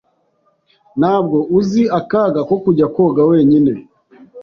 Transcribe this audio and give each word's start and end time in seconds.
Ntabwo 0.99 1.37
uzi 1.59 1.83
akaga 1.99 2.39
ko 2.49 2.55
kujya 2.63 2.87
koga 2.95 3.21
wenyine? 3.31 3.71